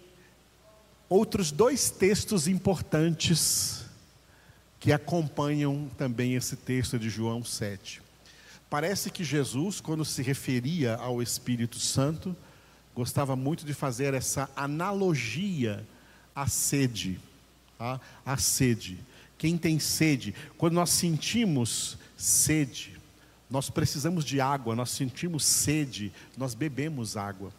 [1.07, 3.85] outros dois textos importantes
[4.79, 8.01] que acompanham também esse texto de João 7.
[8.71, 12.35] Parece que Jesus, quando se referia ao Espírito Santo,
[12.95, 15.85] gostava muito de fazer essa analogia
[16.35, 17.19] à sede.
[17.77, 17.99] Tá?
[18.25, 18.99] A sede.
[19.37, 22.97] Quem tem sede, quando nós sentimos sede,
[23.49, 27.53] nós precisamos de água, nós sentimos sede, nós bebemos água,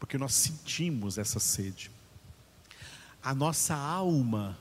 [0.00, 1.90] porque nós sentimos essa sede.
[3.22, 4.58] A nossa alma,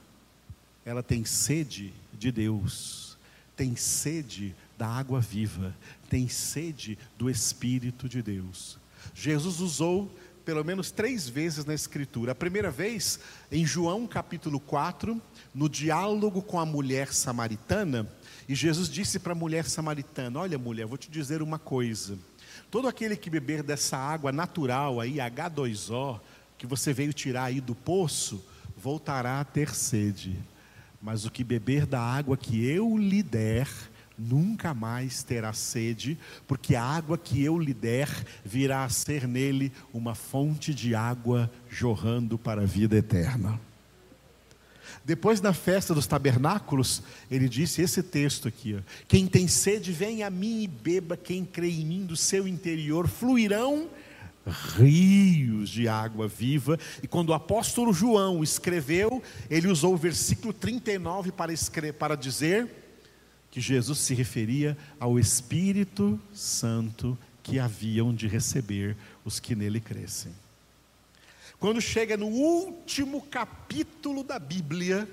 [0.85, 3.17] ela tem sede de Deus,
[3.55, 5.75] tem sede da água viva,
[6.09, 8.77] tem sede do Espírito de Deus.
[9.13, 10.13] Jesus usou
[10.45, 12.33] pelo menos três vezes na Escritura.
[12.33, 13.19] A primeira vez,
[13.51, 15.21] em João capítulo 4,
[15.53, 18.07] no diálogo com a mulher samaritana,
[18.47, 22.17] e Jesus disse para a mulher samaritana: Olha, mulher, vou te dizer uma coisa.
[22.69, 26.19] Todo aquele que beber dessa água natural aí, H2O,
[26.57, 28.43] que você veio tirar aí do poço,
[28.75, 30.37] voltará a ter sede.
[31.01, 33.67] Mas o que beber da água que eu lhe der,
[34.17, 38.09] nunca mais terá sede, porque a água que eu lhe der
[38.43, 43.59] virá a ser nele uma fonte de água jorrando para a vida eterna.
[45.05, 50.23] Depois, na festa dos tabernáculos, ele disse esse texto aqui: ó, Quem tem sede, vem
[50.23, 53.89] a mim e beba, quem crê em mim, do seu interior fluirão
[54.77, 56.77] rios de água viva.
[57.01, 62.82] E quando o apóstolo João escreveu, ele usou o versículo 39 para, escrever, para dizer
[63.53, 70.33] que Jesus se referia ao Espírito Santo que haviam de receber os que nele crescem.
[71.59, 75.07] Quando chega no último capítulo da Bíblia,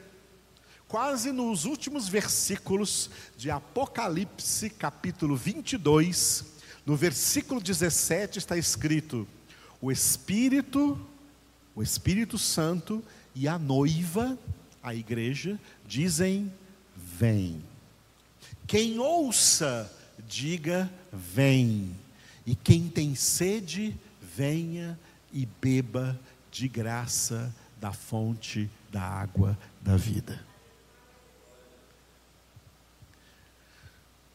[0.89, 6.47] quase nos últimos versículos de Apocalipse, capítulo 22,
[6.87, 9.29] no versículo 17 está escrito:
[9.83, 10.99] o Espírito,
[11.75, 14.39] o Espírito Santo e a noiva,
[14.83, 16.51] a igreja, dizem:
[16.97, 17.69] vem.
[18.71, 19.93] Quem ouça,
[20.29, 21.93] diga: vem.
[22.47, 24.97] E quem tem sede, venha
[25.33, 26.17] e beba
[26.53, 30.47] de graça da fonte da água da vida.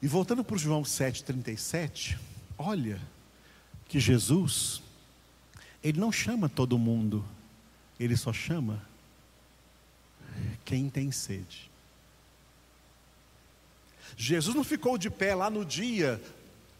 [0.01, 2.19] E voltando para João 7,37,
[2.57, 3.01] olha
[3.87, 4.83] que Jesus,
[5.81, 7.23] Ele não chama todo mundo,
[7.97, 8.85] Ele só chama
[10.65, 11.73] quem tem sede.
[14.17, 16.21] Jesus não ficou de pé lá no dia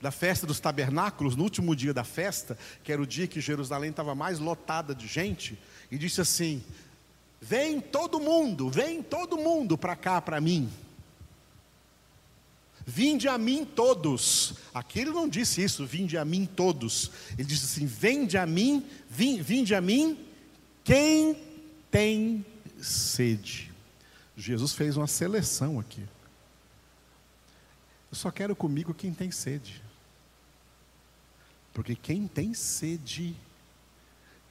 [0.02, 3.90] da festa dos tabernáculos, no último dia da festa, que era o dia que Jerusalém
[3.90, 5.58] estava mais lotada de gente,
[5.92, 6.64] e disse assim:
[7.42, 10.70] Vem todo mundo, vem todo mundo para cá, para mim.
[12.88, 14.54] Vinde a mim todos.
[14.74, 17.12] Aqui ele não disse isso, vinde a mim todos.
[17.34, 20.18] Ele disse assim: Vende a mim, vim, vinde a mim,
[20.84, 21.36] quem
[21.90, 22.46] tem
[22.80, 23.72] sede.
[24.38, 26.04] Jesus fez uma seleção aqui.
[28.16, 29.84] Eu só quero comigo quem tem sede.
[31.74, 33.36] Porque quem tem sede,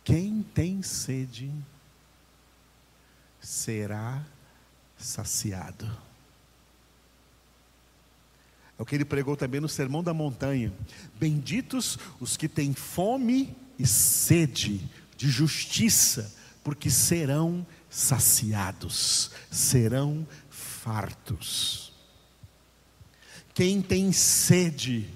[0.04, 1.50] quem tem sede,
[3.40, 4.22] será
[4.98, 5.86] saciado.
[8.78, 10.70] É o que ele pregou também no Sermão da Montanha.
[11.18, 14.86] Benditos os que têm fome e sede
[15.16, 21.93] de justiça, porque serão saciados, serão fartos.
[23.54, 25.08] Quem tem sede,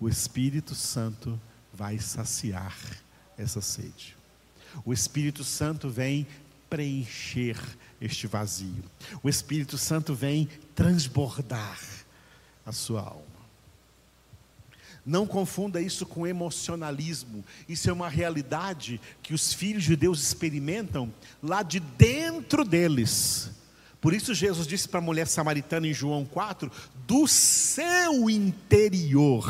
[0.00, 1.40] o Espírito Santo
[1.72, 2.76] vai saciar
[3.38, 4.16] essa sede.
[4.84, 6.26] O Espírito Santo vem
[6.68, 7.56] preencher
[8.00, 8.84] este vazio.
[9.22, 11.78] O Espírito Santo vem transbordar
[12.66, 13.22] a sua alma.
[15.06, 17.44] Não confunda isso com emocionalismo.
[17.68, 23.50] Isso é uma realidade que os filhos de Deus experimentam lá de dentro deles.
[24.00, 26.70] Por isso Jesus disse para a mulher samaritana em João 4:
[27.06, 29.48] do seu interior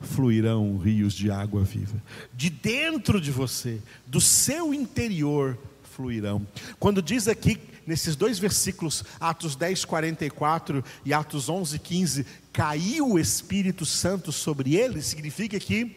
[0.00, 2.02] fluirão rios de água viva.
[2.32, 5.58] De dentro de você, do seu interior
[5.94, 6.46] fluirão.
[6.78, 13.18] Quando diz aqui nesses dois versículos, Atos 10, 44 e Atos 11, 15, caiu o
[13.18, 15.96] Espírito Santo sobre eles, significa que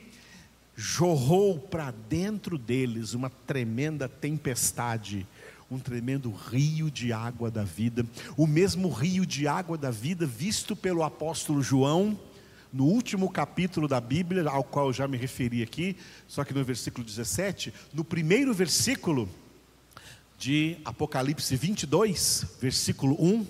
[0.76, 5.28] jorrou para dentro deles uma tremenda tempestade,
[5.74, 8.06] um tremendo rio de água da vida,
[8.38, 12.18] o mesmo rio de água da vida visto pelo apóstolo João,
[12.72, 15.96] no último capítulo da Bíblia, ao qual eu já me referi aqui,
[16.28, 19.28] só que no versículo 17, no primeiro versículo,
[20.38, 23.48] de Apocalipse 22, versículo 1,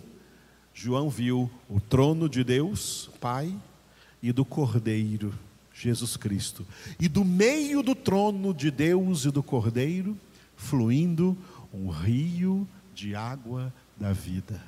[0.74, 3.54] João viu o trono de Deus, Pai,
[4.22, 5.34] e do Cordeiro,
[5.74, 6.66] Jesus Cristo.
[7.00, 10.18] E do meio do trono de Deus e do Cordeiro,
[10.56, 11.38] fluindo
[11.74, 14.62] um rio de água da vida.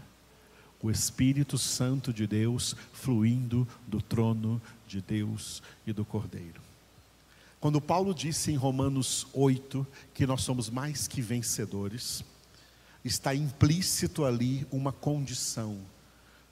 [0.81, 6.61] O Espírito Santo de Deus fluindo do trono de Deus e do Cordeiro.
[7.59, 12.23] Quando Paulo disse em Romanos 8 que nós somos mais que vencedores,
[13.03, 15.79] está implícito ali uma condição: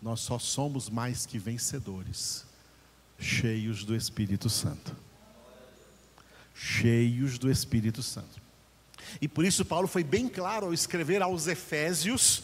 [0.01, 2.45] nós só somos mais que vencedores,
[3.19, 4.95] cheios do Espírito Santo.
[6.55, 8.42] Cheios do Espírito Santo.
[9.21, 12.43] E por isso Paulo foi bem claro ao escrever aos Efésios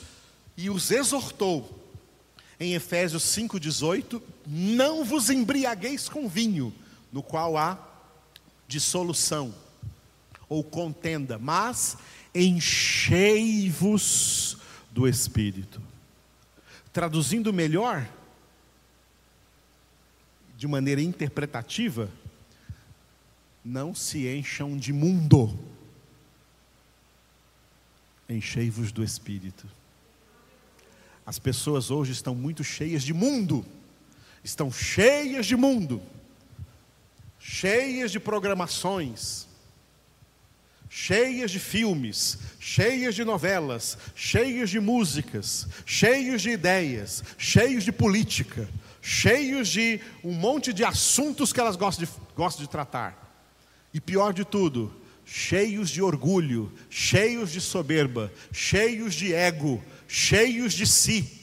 [0.55, 1.77] e os exortou.
[2.59, 6.73] Em Efésios 5,18: Não vos embriagueis com vinho,
[7.11, 7.77] no qual há
[8.67, 9.53] dissolução
[10.47, 11.97] ou contenda, mas
[12.33, 13.99] enchei-vos
[14.91, 15.81] do Espírito.
[16.91, 18.09] Traduzindo melhor,
[20.57, 22.09] de maneira interpretativa,
[23.63, 25.57] não se encham de mundo,
[28.29, 29.67] enchei-vos do Espírito.
[31.25, 33.65] As pessoas hoje estão muito cheias de mundo,
[34.43, 36.01] estão cheias de mundo.
[37.41, 39.47] Cheias de programações,
[40.89, 48.67] cheias de filmes, cheias de novelas, cheias de músicas, cheios de ideias, cheios de política,
[49.01, 53.29] cheios de um monte de assuntos que elas gostam de, gostam de tratar.
[53.93, 54.93] E pior de tudo,
[55.31, 61.39] cheios de orgulho, cheios de soberba, cheios de ego, cheios de si.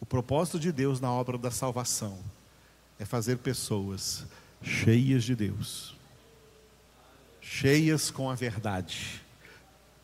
[0.00, 2.16] O propósito de Deus na obra da salvação
[2.96, 4.24] é fazer pessoas
[4.62, 5.96] cheias de Deus,
[7.40, 9.20] cheias com a verdade,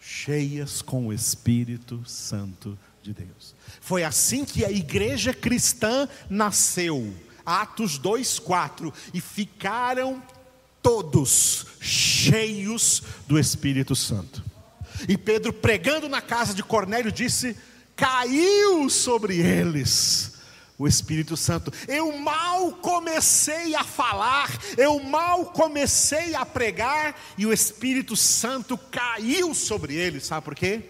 [0.00, 3.54] cheias com o Espírito Santo de Deus.
[3.80, 7.14] Foi assim que a igreja cristã nasceu.
[7.48, 10.22] Atos 2:4 e ficaram
[10.82, 14.44] todos cheios do Espírito Santo.
[15.08, 17.56] E Pedro pregando na casa de Cornélio disse:
[17.96, 20.34] caiu sobre eles
[20.78, 21.72] o Espírito Santo.
[21.88, 29.54] Eu mal comecei a falar, eu mal comecei a pregar e o Espírito Santo caiu
[29.54, 30.26] sobre eles.
[30.26, 30.82] Sabe por quê?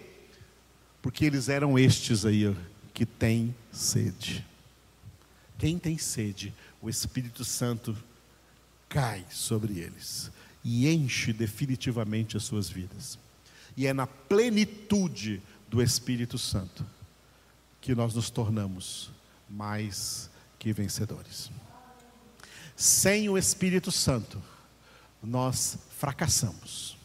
[1.01, 2.53] Porque eles eram estes aí
[2.93, 4.48] que têm sede.
[5.59, 7.95] Quem tem sede, o Espírito Santo
[8.87, 10.31] cai sobre eles
[10.63, 13.19] e enche definitivamente as suas vidas.
[13.75, 16.85] E é na plenitude do Espírito Santo
[17.81, 19.11] que nós nos tornamos
[19.49, 21.51] mais que vencedores.
[22.75, 24.41] Sem o Espírito Santo,
[25.21, 26.97] nós fracassamos.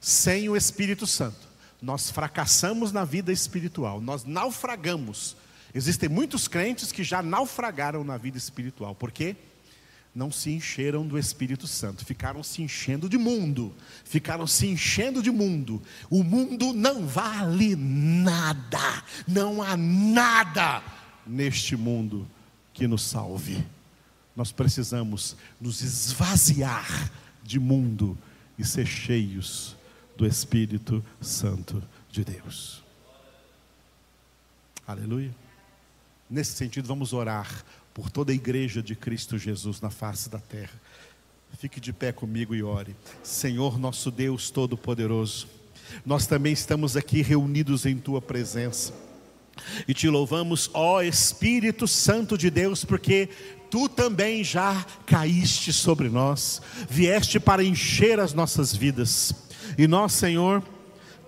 [0.00, 1.46] Sem o Espírito Santo,
[1.80, 5.36] nós fracassamos na vida espiritual, nós naufragamos.
[5.74, 9.34] Existem muitos crentes que já naufragaram na vida espiritual, por quê?
[10.14, 15.32] Não se encheram do Espírito Santo, ficaram se enchendo de mundo, ficaram se enchendo de
[15.32, 15.82] mundo.
[16.08, 20.84] O mundo não vale nada, não há nada
[21.26, 22.28] neste mundo
[22.72, 23.66] que nos salve.
[24.36, 27.10] Nós precisamos nos esvaziar
[27.42, 28.16] de mundo
[28.56, 29.76] e ser cheios
[30.16, 32.84] do Espírito Santo de Deus.
[34.86, 35.43] Aleluia.
[36.28, 40.80] Nesse sentido, vamos orar por toda a igreja de Cristo Jesus na face da terra.
[41.58, 42.96] Fique de pé comigo e ore.
[43.22, 45.46] Senhor nosso Deus Todo-Poderoso,
[46.04, 48.92] nós também estamos aqui reunidos em Tua presença.
[49.86, 53.28] E te louvamos, ó Espírito Santo de Deus, porque
[53.70, 59.32] tu também já caíste sobre nós, vieste para encher as nossas vidas.
[59.78, 60.62] E nós, Senhor,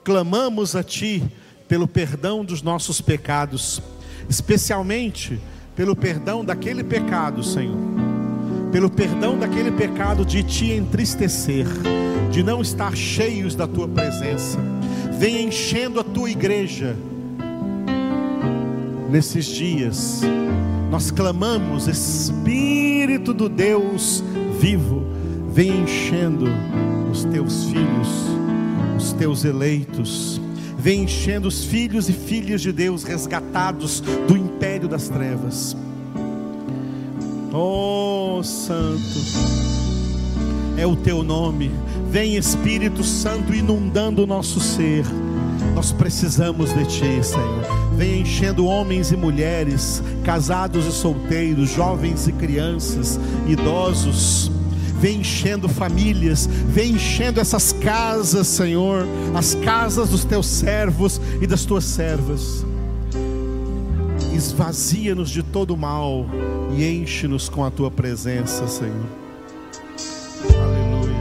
[0.03, 1.23] clamamos a ti
[1.69, 3.81] pelo perdão dos nossos pecados,
[4.29, 5.41] especialmente
[5.75, 7.77] pelo perdão daquele pecado, Senhor.
[8.73, 11.67] Pelo perdão daquele pecado de te entristecer,
[12.31, 14.59] de não estar cheios da tua presença.
[15.19, 16.97] Vem enchendo a tua igreja
[19.11, 20.23] nesses dias.
[20.91, 24.23] Nós clamamos, Espírito do Deus
[24.59, 25.05] vivo,
[25.53, 26.47] vem enchendo
[27.11, 28.09] os teus filhos,
[28.97, 30.41] os teus eleitos,
[30.77, 35.77] vem enchendo os filhos e filhas de Deus resgatados do império das trevas.
[37.53, 39.19] Oh, Santo,
[40.77, 41.71] é o teu nome,
[42.11, 45.05] vem Espírito Santo inundando o nosso ser.
[45.75, 47.65] Nós precisamos de Ti, Senhor.
[47.97, 54.51] Vem enchendo homens e mulheres, casados e solteiros, jovens e crianças, idosos.
[55.01, 61.65] Vem enchendo famílias, vem enchendo essas casas, Senhor, as casas dos teus servos e das
[61.65, 62.65] tuas servas.
[64.35, 66.27] Esvazia-nos de todo mal
[66.77, 69.07] e enche-nos com a tua presença, Senhor.
[70.63, 71.17] Aleluia.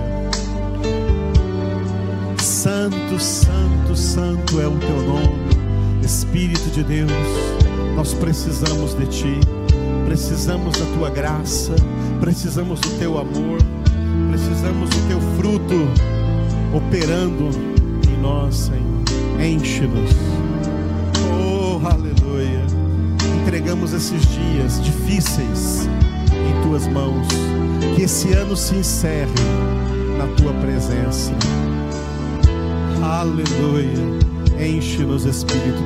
[2.37, 7.11] Santo, Santo, Santo é o teu nome, Espírito de Deus.
[7.95, 9.39] Nós precisamos de ti,
[10.05, 11.75] precisamos da tua graça,
[12.21, 13.57] precisamos do teu amor,
[14.29, 15.87] precisamos do teu fruto
[16.73, 17.49] operando
[18.07, 18.85] em nós, Senhor.
[19.43, 20.11] Enche-nos.
[21.29, 22.65] Oh, aleluia.
[23.41, 25.87] Entregamos esses dias difíceis
[26.31, 27.27] em tuas mãos.
[27.95, 29.31] Que esse ano se encerre
[30.17, 31.33] na tua presença.
[33.01, 34.19] Aleluia.
[34.59, 35.83] Enche-nos, Espírito.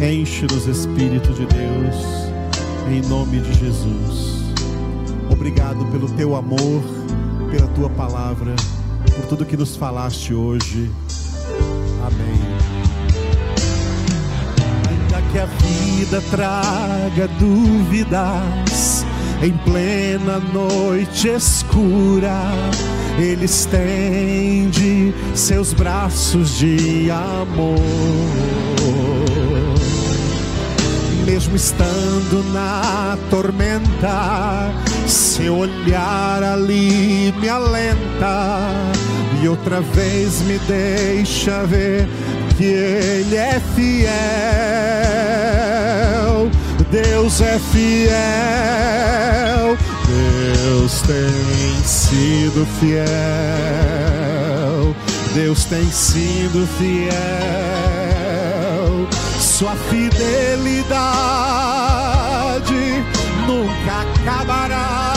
[0.00, 2.33] Enche-nos, Espírito de Deus.
[2.90, 4.44] Em nome de Jesus.
[5.30, 6.82] Obrigado pelo teu amor,
[7.50, 8.54] pela tua palavra,
[9.16, 10.90] por tudo que nos falaste hoje.
[12.06, 12.40] Amém.
[14.90, 19.04] Ainda que a vida traga dúvidas
[19.42, 22.50] em plena noite escura,
[23.18, 27.74] Ele estende seus braços de amor.
[31.54, 34.74] Mesmo estando na tormenta,
[35.06, 38.60] Seu olhar ali me alenta
[39.40, 42.08] e outra vez me deixa ver
[42.56, 44.10] que Ele é fiel.
[46.90, 48.16] Deus é fiel.
[50.08, 53.04] Deus tem sido fiel.
[55.34, 58.23] Deus tem sido fiel.
[59.54, 61.04] Sua fidelidade
[63.46, 65.13] nunca acabará.